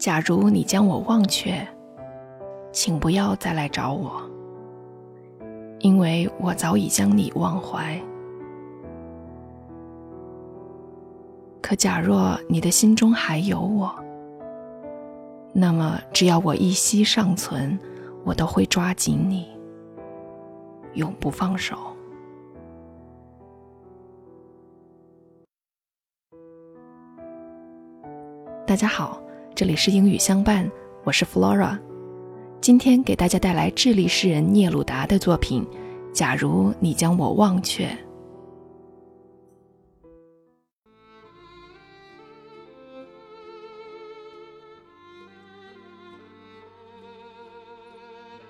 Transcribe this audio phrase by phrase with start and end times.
[0.00, 1.54] 假如你将我忘却，
[2.72, 4.18] 请不要再来找我，
[5.80, 8.00] 因为我早已将你忘怀。
[11.60, 13.94] 可假若你的心中还有我，
[15.52, 17.78] 那么只要我一息尚存，
[18.24, 19.50] 我都会抓紧你，
[20.94, 21.76] 永不放手。
[28.66, 29.20] 大家好，
[29.54, 30.70] 这里是英语相伴，
[31.04, 31.78] 我是 Flora。
[32.60, 35.66] 今天给大家带来智利诗人聂鲁达的作品
[36.12, 37.86] 《假如你将我忘却》。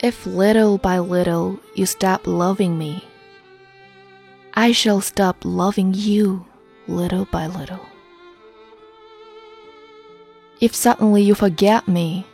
[0.00, 3.00] If little by little you stop loving me,
[4.52, 6.40] I shall stop loving you
[6.88, 7.95] little by little.
[10.58, 12.24] If suddenly you forget me,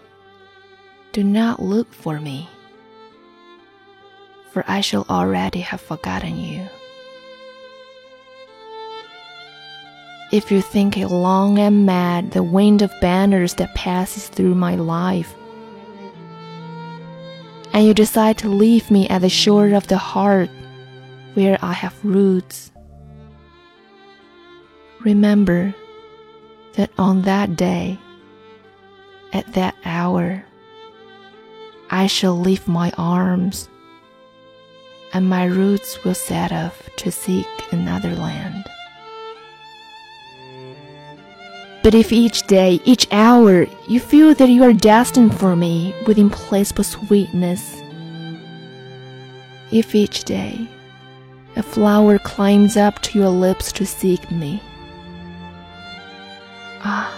[1.13, 2.49] do not look for me,
[4.53, 6.69] for I shall already have forgotten you.
[10.31, 14.77] If you think it long and mad the wind of banners that passes through my
[14.77, 15.35] life,
[17.73, 20.49] and you decide to leave me at the shore of the heart
[21.35, 22.71] where I have roots,
[25.01, 25.75] remember
[26.75, 27.99] that on that day,
[29.33, 30.45] at that hour,
[31.91, 33.69] I shall leave my arms,
[35.13, 38.65] and my roots will set off to seek another land.
[41.83, 46.17] But if each day, each hour, you feel that you are destined for me with
[46.17, 47.83] implacable sweetness,
[49.73, 50.69] if each day
[51.57, 54.63] a flower climbs up to your lips to seek me,
[56.85, 57.13] ah,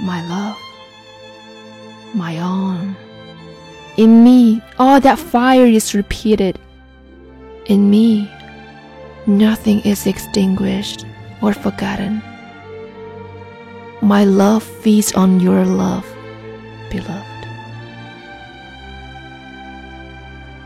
[0.00, 0.58] my love,
[2.14, 2.96] my own.
[3.96, 6.58] In me, all that fire is repeated.
[7.66, 8.30] In me,
[9.26, 11.06] nothing is extinguished
[11.40, 12.22] or forgotten.
[14.02, 16.04] My love feeds on your love,
[16.90, 17.24] beloved.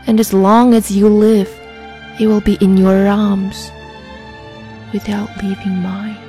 [0.07, 1.49] And as long as you live,
[2.19, 3.71] it will be in your arms
[4.91, 6.28] without leaving mine.